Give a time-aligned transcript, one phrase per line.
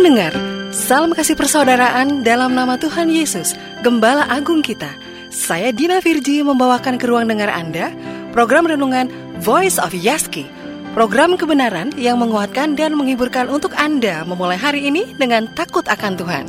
[0.00, 0.32] Pendengar,
[0.72, 3.52] salam kasih persaudaraan dalam nama Tuhan Yesus,
[3.84, 4.88] Gembala Agung kita.
[5.28, 7.92] Saya Dina Virji membawakan ke ruang dengar Anda
[8.32, 9.12] program renungan
[9.44, 10.48] Voice of Yaski.
[10.96, 16.44] Program kebenaran yang menguatkan dan menghiburkan untuk Anda memulai hari ini dengan takut akan Tuhan.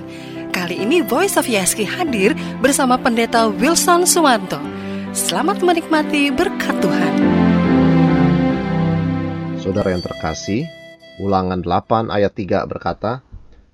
[0.56, 2.32] Kali ini Voice of Yaski hadir
[2.64, 4.64] bersama Pendeta Wilson Suwanto.
[5.12, 7.14] Selamat menikmati berkat Tuhan.
[9.60, 10.64] Saudara yang terkasih,
[11.20, 13.28] Ulangan 8 ayat 3 berkata,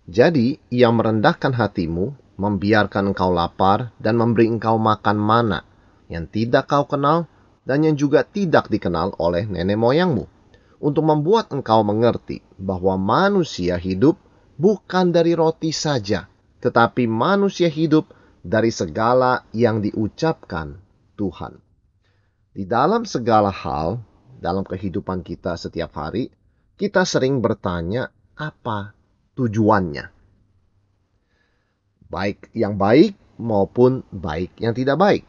[0.07, 5.67] jadi ia merendahkan hatimu, membiarkan engkau lapar, dan memberi engkau makan mana
[6.07, 7.27] yang tidak kau kenal
[7.67, 10.23] dan yang juga tidak dikenal oleh nenek moyangmu,
[10.79, 14.15] untuk membuat engkau mengerti bahwa manusia hidup
[14.55, 16.31] bukan dari roti saja,
[16.63, 18.07] tetapi manusia hidup
[18.39, 20.79] dari segala yang diucapkan
[21.19, 21.59] Tuhan.
[22.55, 23.99] Di dalam segala hal,
[24.39, 26.31] dalam kehidupan kita setiap hari,
[26.79, 28.07] kita sering bertanya,
[28.39, 28.96] apa
[29.37, 30.09] tujuannya.
[32.09, 35.23] Baik yang baik maupun baik yang tidak baik.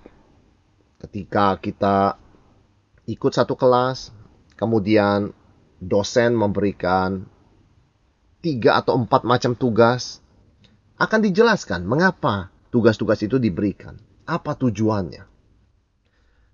[0.99, 2.17] Ketika kita
[3.05, 4.11] ikut satu kelas,
[4.57, 5.37] kemudian
[5.79, 7.29] dosen memberikan
[8.41, 10.25] tiga atau empat macam tugas,
[10.99, 15.29] akan dijelaskan mengapa tugas-tugas itu diberikan, apa tujuannya.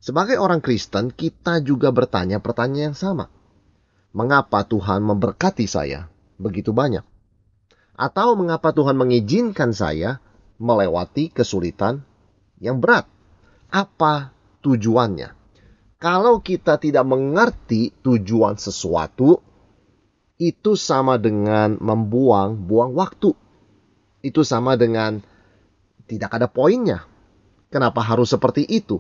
[0.04, 3.32] Sebagai orang Kristen, kita juga bertanya pertanyaan yang sama.
[4.12, 7.13] Mengapa Tuhan memberkati saya begitu banyak?
[7.94, 10.18] Atau mengapa Tuhan mengizinkan saya
[10.58, 12.02] melewati kesulitan
[12.58, 13.06] yang berat?
[13.70, 14.34] Apa
[14.66, 15.30] tujuannya?
[16.02, 19.38] Kalau kita tidak mengerti tujuan sesuatu,
[20.42, 23.30] itu sama dengan membuang-buang waktu.
[24.20, 25.22] Itu sama dengan
[26.10, 27.06] tidak ada poinnya.
[27.70, 28.98] Kenapa harus seperti itu?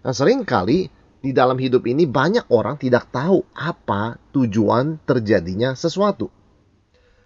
[0.00, 0.88] Nah, sering kali
[1.20, 6.39] di dalam hidup ini banyak orang tidak tahu apa tujuan terjadinya sesuatu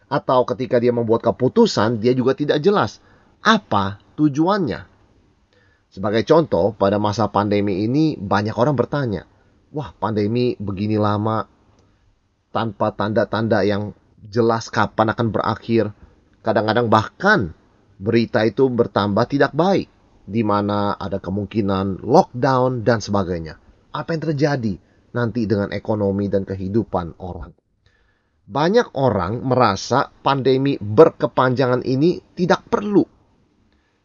[0.08, 3.00] atau ketika dia membuat keputusan, dia juga tidak jelas
[3.44, 4.88] apa tujuannya.
[5.92, 9.30] Sebagai contoh, pada masa pandemi ini banyak orang bertanya,
[9.70, 11.46] "Wah, pandemi begini lama
[12.50, 13.94] tanpa tanda-tanda yang
[14.26, 15.94] jelas kapan akan berakhir."
[16.42, 17.54] Kadang-kadang bahkan
[17.96, 19.86] berita itu bertambah tidak baik,
[20.26, 23.56] di mana ada kemungkinan lockdown dan sebagainya.
[23.94, 24.74] Apa yang terjadi
[25.14, 27.54] nanti dengan ekonomi dan kehidupan orang?
[28.44, 33.04] Banyak orang merasa pandemi berkepanjangan ini tidak perlu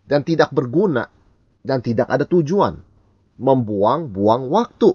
[0.07, 1.05] dan tidak berguna
[1.59, 2.79] dan tidak ada tujuan.
[3.39, 4.91] Membuang-buang waktu.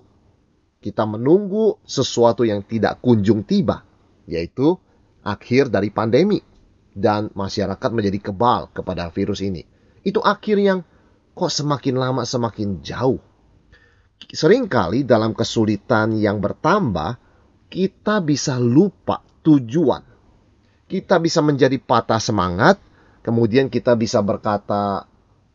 [0.84, 3.80] Kita menunggu sesuatu yang tidak kunjung tiba,
[4.28, 4.76] yaitu
[5.24, 6.44] akhir dari pandemi
[6.92, 9.64] dan masyarakat menjadi kebal kepada virus ini.
[10.04, 10.84] Itu akhir yang
[11.32, 13.16] kok semakin lama semakin jauh.
[14.28, 17.16] Seringkali dalam kesulitan yang bertambah,
[17.72, 20.02] kita bisa lupa tujuan.
[20.88, 22.80] Kita bisa menjadi patah semangat,
[23.20, 25.04] kemudian kita bisa berkata,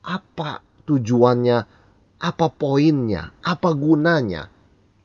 [0.06, 0.52] apa
[0.86, 1.60] tujuannya,
[2.22, 4.50] apa poinnya, apa gunanya.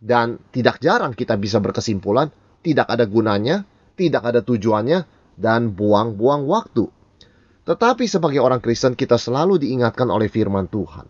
[0.05, 2.29] Dan tidak jarang kita bisa berkesimpulan,
[2.61, 3.65] tidak ada gunanya,
[3.97, 5.09] tidak ada tujuannya,
[5.41, 6.89] dan buang-buang waktu.
[7.65, 11.09] Tetapi sebagai orang Kristen kita selalu diingatkan oleh firman Tuhan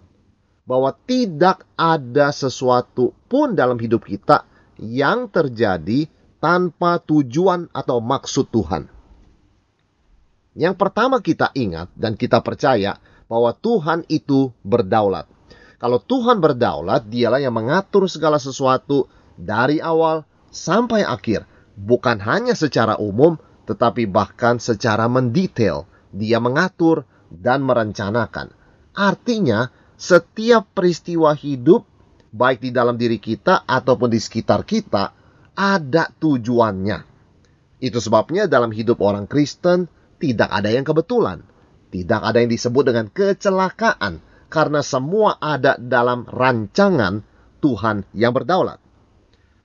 [0.65, 4.49] bahwa tidak ada sesuatu pun dalam hidup kita
[4.81, 6.09] yang terjadi
[6.45, 8.93] tanpa tujuan atau maksud Tuhan.
[10.53, 13.01] Yang pertama kita ingat dan kita percaya
[13.33, 15.25] bahwa Tuhan itu berdaulat.
[15.81, 19.09] Kalau Tuhan berdaulat, dialah yang mengatur segala sesuatu
[19.41, 21.49] dari awal sampai akhir.
[21.81, 25.89] Bukan hanya secara umum, tetapi bahkan secara mendetail.
[26.13, 28.53] Dia mengatur dan merencanakan.
[28.93, 31.89] Artinya, setiap peristiwa hidup,
[32.31, 35.24] baik di dalam diri kita ataupun di sekitar kita,
[35.55, 37.07] ada tujuannya.
[37.83, 41.43] Itu sebabnya dalam hidup orang Kristen tidak ada yang kebetulan.
[41.91, 44.23] Tidak ada yang disebut dengan kecelakaan.
[44.51, 47.27] Karena semua ada dalam rancangan
[47.59, 48.79] Tuhan yang berdaulat.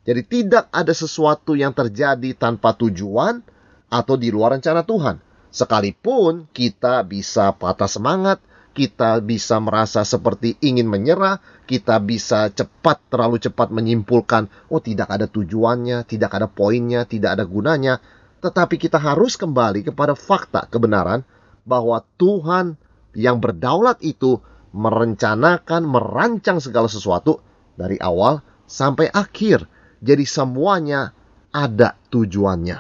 [0.08, 3.46] Jadi tidak ada sesuatu yang terjadi tanpa tujuan
[3.92, 5.22] atau di luar rencana Tuhan.
[5.54, 8.42] Sekalipun kita bisa patah semangat,
[8.80, 15.28] kita bisa merasa seperti ingin menyerah, kita bisa cepat, terlalu cepat menyimpulkan, oh tidak ada
[15.28, 18.00] tujuannya, tidak ada poinnya, tidak ada gunanya.
[18.40, 21.28] Tetapi kita harus kembali kepada fakta kebenaran
[21.68, 22.80] bahwa Tuhan
[23.12, 24.40] yang berdaulat itu
[24.72, 27.44] merencanakan, merancang segala sesuatu
[27.76, 29.68] dari awal sampai akhir.
[30.00, 31.12] Jadi semuanya
[31.52, 32.80] ada tujuannya.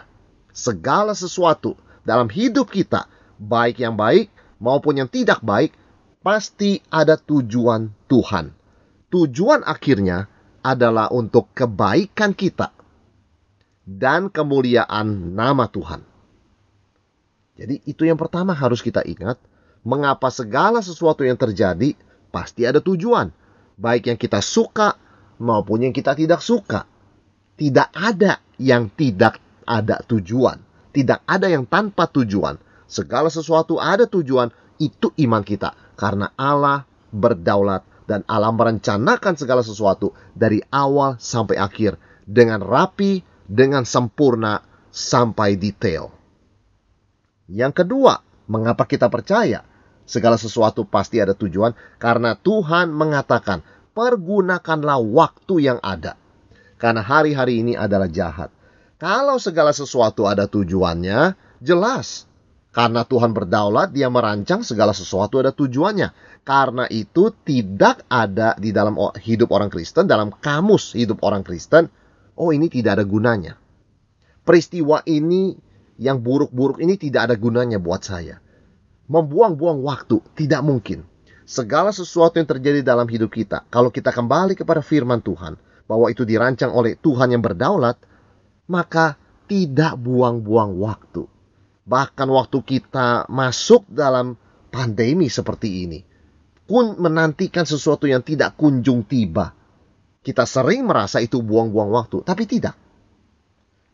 [0.55, 1.75] Segala sesuatu
[2.07, 4.31] dalam hidup kita, baik yang baik
[4.63, 5.75] maupun yang tidak baik,
[6.19, 8.51] pasti ada tujuan Tuhan.
[9.10, 10.30] Tujuan akhirnya
[10.62, 12.75] adalah untuk kebaikan kita
[13.88, 16.06] dan kemuliaan nama Tuhan.
[17.57, 19.39] Jadi itu yang pertama harus kita ingat,
[19.83, 21.98] mengapa segala sesuatu yang terjadi
[22.30, 23.33] pasti ada tujuan,
[23.75, 24.95] baik yang kita suka
[25.42, 26.86] maupun yang kita tidak suka.
[27.60, 30.63] Tidak ada yang tidak ada tujuan,
[30.95, 32.56] tidak ada yang tanpa tujuan.
[32.88, 34.48] Segala sesuatu ada tujuan,
[34.80, 41.99] itu iman kita karena Allah berdaulat dan Allah merencanakan segala sesuatu dari awal sampai akhir
[42.23, 46.15] dengan rapi, dengan sempurna sampai detail.
[47.51, 49.67] Yang kedua, mengapa kita percaya
[50.07, 51.73] segala sesuatu pasti ada tujuan?
[51.99, 56.15] Karena Tuhan mengatakan, "Pergunakanlah waktu yang ada."
[56.79, 58.53] Karena hari-hari ini adalah jahat.
[59.01, 62.28] Kalau segala sesuatu ada tujuannya, jelas.
[62.69, 66.13] Karena Tuhan berdaulat, Dia merancang segala sesuatu ada tujuannya.
[66.45, 71.89] Karena itu tidak ada di dalam hidup orang Kristen, dalam kamus hidup orang Kristen,
[72.38, 73.57] oh ini tidak ada gunanya.
[74.45, 75.57] Peristiwa ini
[76.00, 78.39] yang buruk-buruk ini tidak ada gunanya buat saya.
[79.10, 81.06] Membuang-buang waktu tidak mungkin.
[81.50, 85.57] Segala sesuatu yang terjadi dalam hidup kita, kalau kita kembali kepada firman Tuhan,
[85.89, 87.98] bahwa itu dirancang oleh Tuhan yang berdaulat,
[88.69, 89.18] maka
[89.50, 91.25] tidak buang-buang waktu.
[91.89, 94.38] Bahkan waktu kita masuk dalam
[94.69, 96.00] pandemi seperti ini,
[96.69, 99.57] pun menantikan sesuatu yang tidak kunjung tiba.
[100.21, 102.77] Kita sering merasa itu buang-buang waktu, tapi tidak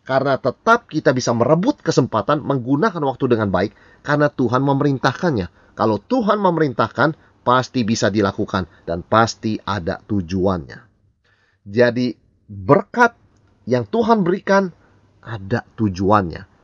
[0.06, 3.74] karena tetap kita bisa merebut kesempatan menggunakan waktu dengan baik
[4.06, 5.74] karena Tuhan memerintahkannya.
[5.74, 10.80] Kalau Tuhan memerintahkan, pasti bisa dilakukan dan pasti ada tujuannya.
[11.66, 12.14] Jadi
[12.46, 13.18] berkat
[13.66, 14.70] yang Tuhan berikan
[15.26, 16.55] ada tujuannya.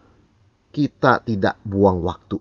[0.71, 2.39] Kita tidak buang waktu.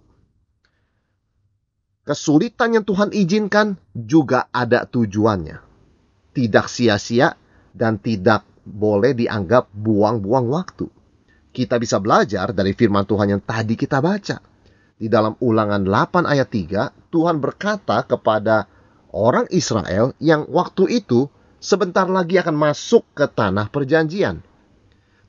[2.06, 5.58] Kesulitan yang Tuhan izinkan juga ada tujuannya.
[6.30, 7.34] Tidak sia-sia
[7.74, 10.86] dan tidak boleh dianggap buang-buang waktu.
[11.50, 14.38] Kita bisa belajar dari firman Tuhan yang tadi kita baca.
[15.00, 18.70] Di dalam ulangan 8 ayat 3, Tuhan berkata kepada
[19.10, 21.26] orang Israel yang waktu itu
[21.58, 24.42] sebentar lagi akan masuk ke tanah perjanjian.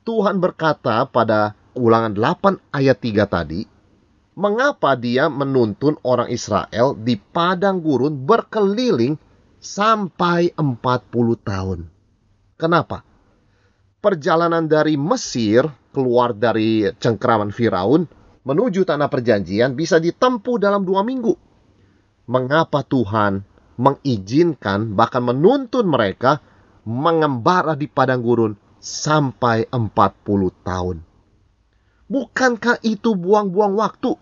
[0.02, 3.60] Tuhan berkata pada ulangan 8 ayat 3 tadi,
[4.36, 9.16] mengapa dia menuntun orang Israel di padang gurun berkeliling
[9.60, 10.66] sampai 40
[11.42, 11.88] tahun.
[12.56, 13.12] Kenapa?
[14.02, 15.62] perjalanan dari Mesir
[15.94, 18.02] keluar dari cengkraman Firaun
[18.42, 21.38] menuju tanah perjanjian bisa ditempuh dalam dua minggu.
[22.26, 23.46] Mengapa Tuhan
[23.78, 26.42] mengizinkan bahkan menuntun mereka
[26.82, 28.52] mengembara di padang gurun
[28.82, 29.86] sampai 40
[30.66, 30.96] tahun?
[32.12, 34.12] Bukankah itu buang-buang waktu?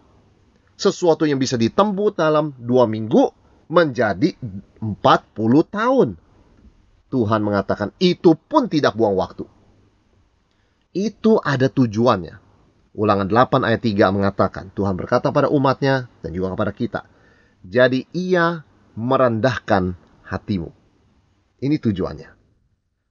[0.78, 3.34] Sesuatu yang bisa ditempuh dalam dua minggu
[3.66, 4.38] menjadi
[4.78, 4.94] 40
[5.66, 6.08] tahun.
[7.10, 9.42] Tuhan mengatakan itu pun tidak buang waktu
[10.94, 12.42] itu ada tujuannya.
[12.90, 17.00] Ulangan 8 ayat 3 mengatakan, Tuhan berkata pada umatnya dan juga kepada kita.
[17.62, 18.66] Jadi ia
[18.98, 19.94] merendahkan
[20.26, 20.74] hatimu.
[21.62, 22.30] Ini tujuannya.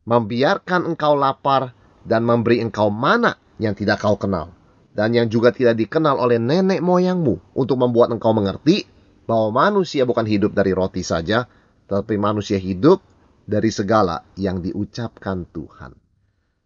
[0.04, 1.72] Membiarkan engkau lapar
[2.04, 4.52] dan memberi engkau mana yang tidak kau kenal.
[4.94, 7.56] Dan yang juga tidak dikenal oleh nenek moyangmu.
[7.56, 8.84] Untuk membuat engkau mengerti
[9.30, 11.46] bahwa manusia bukan hidup dari roti saja.
[11.90, 13.02] Tetapi manusia hidup
[13.50, 15.98] dari segala yang diucapkan Tuhan.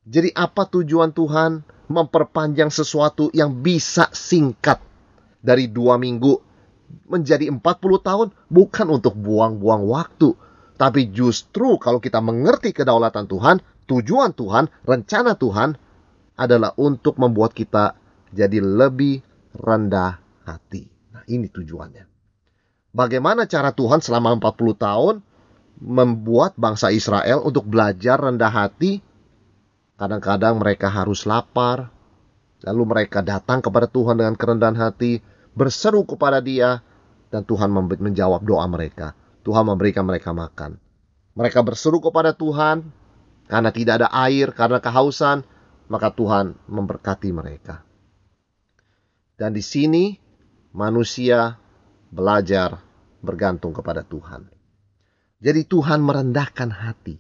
[0.04, 4.84] Jadi apa tujuan Tuhan memperpanjang sesuatu yang bisa singkat
[5.40, 6.52] dari dua minggu
[7.08, 7.64] menjadi 40
[8.04, 10.36] tahun bukan untuk buang-buang waktu.
[10.76, 15.80] Tapi justru kalau kita mengerti kedaulatan Tuhan, tujuan Tuhan, rencana Tuhan
[16.36, 17.96] adalah untuk membuat kita
[18.34, 19.22] jadi lebih
[19.54, 20.90] rendah hati.
[21.14, 22.10] Nah ini tujuannya.
[22.94, 25.16] Bagaimana cara Tuhan selama 40 tahun
[25.82, 29.02] membuat bangsa Israel untuk belajar rendah hati
[29.94, 31.94] Kadang-kadang mereka harus lapar,
[32.66, 35.22] lalu mereka datang kepada Tuhan dengan kerendahan hati,
[35.54, 36.82] berseru kepada Dia,
[37.30, 39.14] dan Tuhan menjawab doa mereka.
[39.46, 40.76] Tuhan memberikan mereka makan.
[41.40, 42.90] Mereka berseru kepada Tuhan
[43.48, 45.46] karena tidak ada air, karena kehausan,
[45.88, 47.86] maka Tuhan memberkati mereka.
[49.34, 50.14] Dan di sini
[50.74, 51.58] manusia
[52.14, 52.82] belajar
[53.24, 54.50] bergantung kepada Tuhan.
[55.44, 57.20] Jadi Tuhan merendahkan hati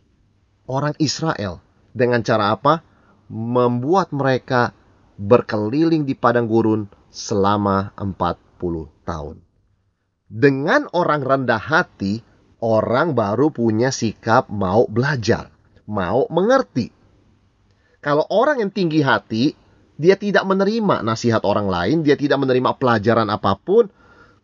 [0.68, 1.60] orang Israel
[1.92, 2.84] dengan cara apa?
[3.28, 4.76] Membuat mereka
[5.18, 9.38] berkeliling di padang gurun selama 40 tahun.
[10.34, 12.26] Dengan orang rendah hati,
[12.58, 15.54] orang baru punya sikap mau belajar,
[15.86, 16.90] mau mengerti.
[18.04, 19.54] Kalau orang yang tinggi hati,
[19.94, 23.90] dia tidak menerima nasihat orang lain, dia tidak menerima pelajaran apa pun,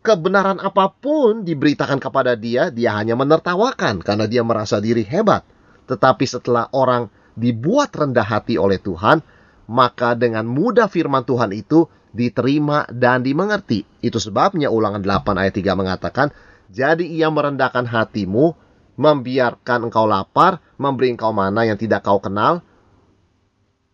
[0.06, 5.42] kebenaran apa pun diberitakan kepada dia, dia hanya menertawakan karena dia merasa diri hebat.
[5.90, 9.26] Tetapi setelah orang dibuat rendah hati oleh Tuhan,
[9.70, 13.86] maka dengan mudah firman Tuhan itu diterima dan dimengerti.
[14.02, 16.28] Itu sebabnya ulangan 8 ayat 3 mengatakan,
[16.70, 18.54] Jadi ia merendahkan hatimu,
[18.98, 22.62] membiarkan engkau lapar, memberi engkau mana yang tidak kau kenal,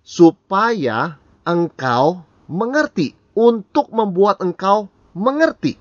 [0.04, 5.76] supaya engkau mengerti, untuk membuat engkau mengerti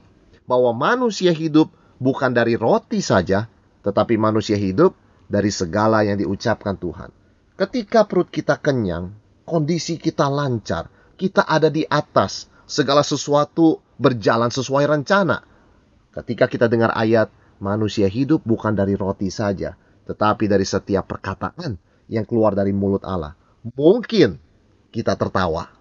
[0.45, 1.71] bahwa manusia hidup
[2.03, 3.47] bukan dari roti saja,
[3.87, 4.93] tetapi manusia hidup
[5.31, 7.09] dari segala yang diucapkan Tuhan.
[7.55, 9.15] Ketika perut kita kenyang,
[9.47, 15.47] kondisi kita lancar, kita ada di atas, segala sesuatu berjalan sesuai rencana.
[16.11, 17.31] Ketika kita dengar ayat,
[17.63, 19.79] manusia hidup bukan dari roti saja,
[20.11, 21.79] tetapi dari setiap perkataan
[22.11, 23.39] yang keluar dari mulut Allah.
[23.65, 24.44] Mungkin
[24.95, 25.75] kita tertawa.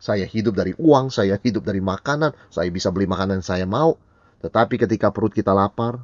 [0.00, 4.00] Saya hidup dari uang, saya hidup dari makanan, saya bisa beli makanan yang saya mau.
[4.40, 6.00] Tetapi ketika perut kita lapar,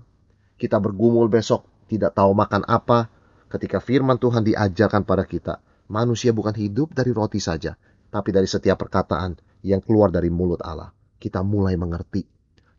[0.61, 3.09] kita bergumul besok, tidak tahu makan apa,
[3.49, 7.73] ketika firman Tuhan diajarkan pada kita, manusia bukan hidup dari roti saja,
[8.13, 10.93] tapi dari setiap perkataan yang keluar dari mulut Allah.
[11.17, 12.25] Kita mulai mengerti,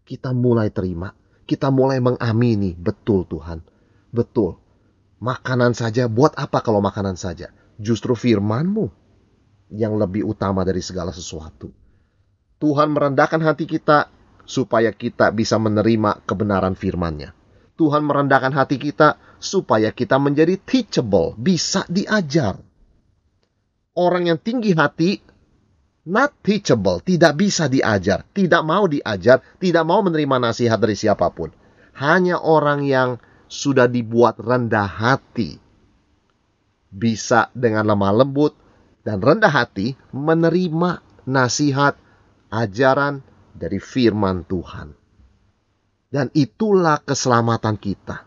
[0.05, 1.13] kita mulai terima,
[1.49, 3.65] kita mulai mengamini, betul Tuhan,
[4.13, 4.61] betul.
[5.23, 7.53] Makanan saja, buat apa kalau makanan saja?
[7.79, 9.02] Justru firmanmu
[9.73, 11.73] yang lebih utama dari segala sesuatu.
[12.61, 14.07] Tuhan merendahkan hati kita
[14.45, 17.33] supaya kita bisa menerima kebenaran firman-Nya.
[17.73, 22.61] Tuhan merendahkan hati kita supaya kita menjadi teachable, bisa diajar.
[23.97, 25.19] Orang yang tinggi hati
[26.05, 31.49] not teachable, tidak bisa diajar, tidak mau diajar, tidak mau menerima nasihat dari siapa pun.
[31.97, 33.17] Hanya orang yang
[33.49, 35.61] sudah dibuat rendah hati
[36.93, 38.62] bisa dengan lemah lembut
[39.03, 41.99] dan rendah hati menerima nasihat,
[42.47, 43.19] ajaran
[43.51, 44.95] dari firman Tuhan.
[46.07, 48.23] Dan itulah keselamatan kita.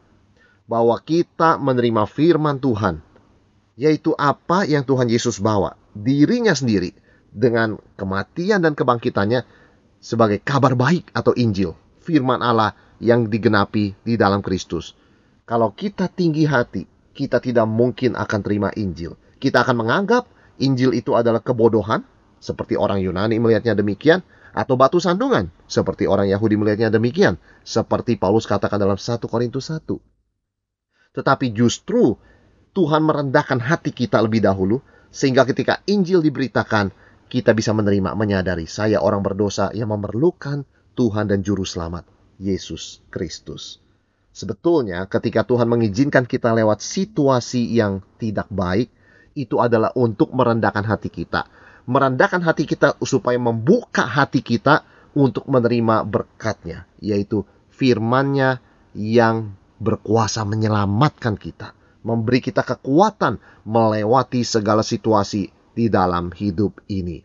[0.66, 2.98] Bahwa kita menerima firman Tuhan.
[3.78, 5.78] Yaitu apa yang Tuhan Yesus bawa.
[5.94, 6.90] Dirinya sendiri.
[7.30, 9.46] Dengan kematian dan kebangkitannya.
[10.02, 11.78] Sebagai kabar baik atau Injil.
[12.02, 14.98] Firman Allah yang digenapi di dalam Kristus.
[15.46, 16.82] Kalau kita tinggi hati.
[17.14, 19.14] Kita tidak mungkin akan terima Injil.
[19.38, 20.26] Kita akan menganggap
[20.60, 22.04] Injil itu adalah kebodohan.
[22.36, 24.20] Seperti orang Yunani melihatnya demikian
[24.56, 29.84] atau batu sandungan, seperti orang Yahudi melihatnya demikian, seperti Paulus katakan dalam 1 Korintus 1.
[31.16, 32.16] Tetapi justru
[32.72, 34.80] Tuhan merendahkan hati kita lebih dahulu,
[35.12, 36.92] sehingga ketika Injil diberitakan,
[37.26, 40.64] kita bisa menerima, menyadari saya orang berdosa yang memerlukan
[40.96, 42.08] Tuhan dan Juru Selamat,
[42.40, 43.80] Yesus Kristus.
[44.32, 48.92] Sebetulnya ketika Tuhan mengizinkan kita lewat situasi yang tidak baik,
[49.36, 51.44] itu adalah untuk merendahkan hati kita
[51.86, 54.82] merendahkan hati kita supaya membuka hati kita
[55.16, 58.60] untuk menerima berkatnya, yaitu firmannya
[58.92, 67.22] yang berkuasa menyelamatkan kita, memberi kita kekuatan melewati segala situasi di dalam hidup ini.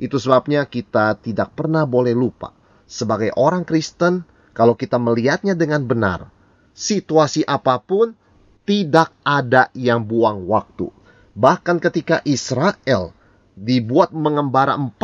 [0.00, 2.54] Itu sebabnya kita tidak pernah boleh lupa
[2.86, 4.24] sebagai orang Kristen
[4.56, 6.32] kalau kita melihatnya dengan benar,
[6.72, 8.16] situasi apa pun
[8.64, 10.95] tidak ada yang buang waktu.
[11.36, 13.12] Bahkan ketika Israel
[13.56, 14.96] dibuat mengembara 40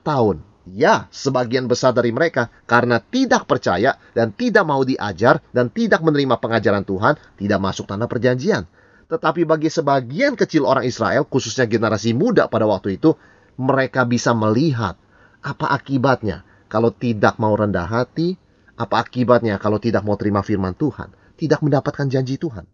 [0.00, 0.36] tahun.
[0.68, 6.36] Ya, sebagian besar dari mereka karena tidak percaya dan tidak mau diajar dan tidak menerima
[6.36, 8.68] pengajaran Tuhan, tidak masuk tanah perjanjian.
[9.08, 13.16] Tetapi bagi sebagian kecil orang Israel, khususnya generasi muda pada waktu itu,
[13.56, 15.00] mereka bisa melihat
[15.40, 18.36] apa akibatnya kalau tidak mau rendah hati,
[18.76, 22.68] apa akibatnya kalau tidak mau terima firman Tuhan, tidak mendapatkan janji Tuhan.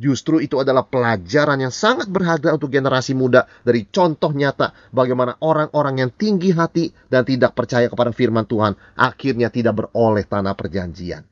[0.00, 6.00] Justru itu adalah pelajaran yang sangat berharga untuk generasi muda dari contoh nyata bagaimana orang-orang
[6.00, 11.28] yang tinggi hati dan tidak percaya kepada firman Tuhan akhirnya tidak beroleh tanah perjanjian.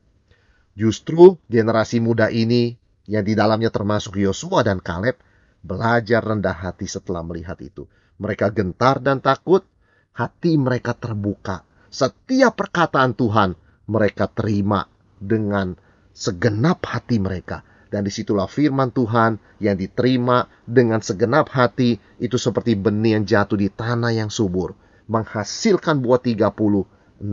[0.77, 2.77] Justru generasi muda ini
[3.09, 5.17] yang di dalamnya termasuk Yosua dan Kaleb
[5.65, 7.89] belajar rendah hati setelah melihat itu.
[8.21, 9.65] Mereka gentar dan takut,
[10.13, 11.65] hati mereka terbuka.
[11.89, 13.57] Setiap perkataan Tuhan
[13.89, 14.85] mereka terima
[15.17, 15.73] dengan
[16.13, 22.77] segenap hati mereka dan di situlah firman Tuhan yang diterima dengan segenap hati itu seperti
[22.77, 24.77] benih yang jatuh di tanah yang subur.
[25.09, 27.25] Menghasilkan buah 30, 60,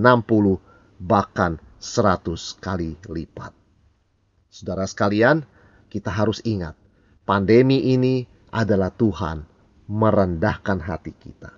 [0.97, 3.53] bahkan 100 kali lipat.
[4.49, 5.45] Saudara sekalian,
[5.93, 6.73] kita harus ingat,
[7.29, 9.45] pandemi ini adalah Tuhan
[9.93, 11.53] merendahkan hati kita.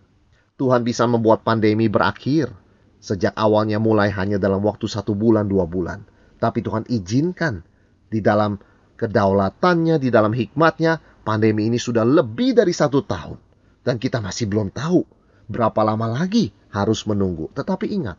[0.59, 2.51] Tuhan bisa membuat pandemi berakhir.
[2.99, 6.03] Sejak awalnya mulai hanya dalam waktu satu bulan, dua bulan.
[6.43, 7.63] Tapi Tuhan izinkan
[8.11, 8.59] di dalam
[8.99, 13.39] kedaulatannya, di dalam hikmatnya, pandemi ini sudah lebih dari satu tahun.
[13.87, 15.07] Dan kita masih belum tahu
[15.49, 17.49] berapa lama lagi harus menunggu.
[17.57, 18.19] Tetapi ingat,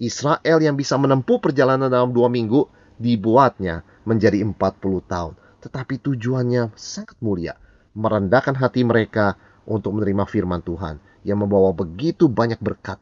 [0.00, 2.64] Israel yang bisa menempuh perjalanan dalam dua minggu
[2.96, 4.56] dibuatnya menjadi 40
[5.04, 5.34] tahun.
[5.60, 7.58] Tetapi tujuannya sangat mulia.
[7.92, 9.36] Merendahkan hati mereka
[9.68, 12.96] untuk menerima firman Tuhan yang membawa begitu banyak berkat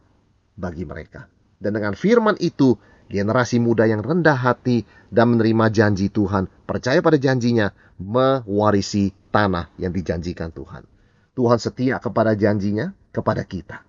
[0.59, 1.31] bagi mereka.
[1.59, 2.75] Dan dengan firman itu,
[3.09, 9.91] generasi muda yang rendah hati dan menerima janji Tuhan, percaya pada janjinya, mewarisi tanah yang
[9.91, 10.85] dijanjikan Tuhan.
[11.35, 13.83] Tuhan setia kepada janjinya, kepada kita.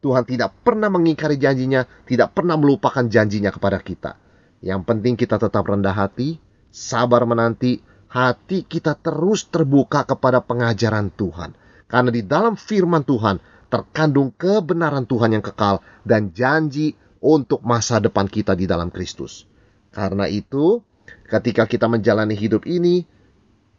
[0.00, 4.16] Tuhan tidak pernah mengingkari janjinya, tidak pernah melupakan janjinya kepada kita.
[4.62, 6.38] Yang penting kita tetap rendah hati,
[6.72, 11.58] sabar menanti, hati kita terus terbuka kepada pengajaran Tuhan.
[11.86, 18.28] Karena di dalam firman Tuhan terkandung kebenaran Tuhan yang kekal dan janji untuk masa depan
[18.28, 19.48] kita di dalam Kristus.
[19.92, 20.84] Karena itu,
[21.28, 23.06] ketika kita menjalani hidup ini,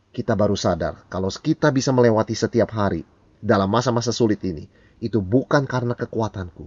[0.10, 3.06] kita baru sadar kalau kita bisa melewati setiap hari
[3.38, 4.66] dalam masa-masa sulit ini,
[4.98, 6.66] itu bukan karena kekuatanku,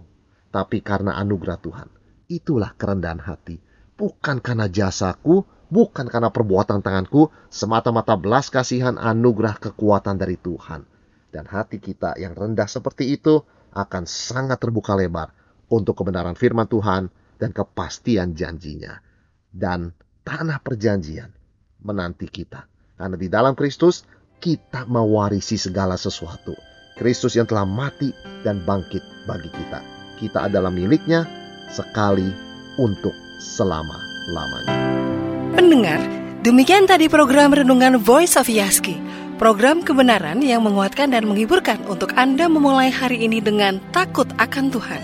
[0.55, 1.89] tapi karena anugerah Tuhan.
[2.31, 3.59] Itulah kerendahan hati,
[3.99, 10.87] bukan karena jasaku, bukan karena perbuatan tanganku, semata-mata belas kasihan anugerah kekuatan dari Tuhan.
[11.35, 13.43] Dan hati kita yang rendah seperti itu
[13.75, 15.35] akan sangat terbuka lebar
[15.71, 17.09] untuk kebenaran firman Tuhan
[17.39, 19.01] dan kepastian janjinya.
[19.51, 19.95] Dan
[20.27, 21.33] tanah perjanjian
[21.83, 22.69] menanti kita.
[23.01, 24.05] Karena di dalam Kristus
[24.43, 26.53] kita mewarisi segala sesuatu.
[27.01, 28.13] Kristus yang telah mati
[28.45, 29.81] dan bangkit bagi kita.
[30.21, 31.25] Kita adalah miliknya
[31.73, 32.29] sekali
[32.77, 34.77] untuk selama-lamanya.
[35.57, 36.01] Pendengar,
[36.45, 39.01] demikian tadi program Renungan Voice of Yaski.
[39.41, 45.01] Program kebenaran yang menguatkan dan menghiburkan untuk Anda memulai hari ini dengan takut akan Tuhan.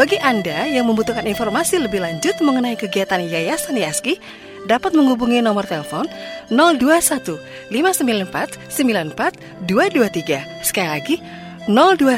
[0.00, 4.16] Bagi Anda yang membutuhkan informasi lebih lanjut mengenai kegiatan Yayasan Yaski,
[4.64, 6.08] dapat menghubungi nomor telepon
[6.48, 7.36] 021
[7.68, 10.64] 594 94 223.
[10.64, 11.20] Sekali lagi
[11.68, 12.16] 021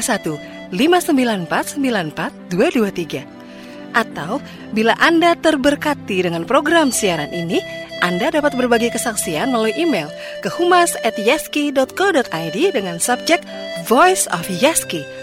[0.71, 3.99] 594 94 223.
[3.99, 4.39] Atau
[4.71, 7.59] bila Anda terberkati dengan program siaran ini,
[7.99, 10.07] Anda dapat berbagi kesaksian melalui email
[10.39, 13.43] ke humas@yaski.co.id dengan subjek
[13.91, 15.22] Voice of Yaski.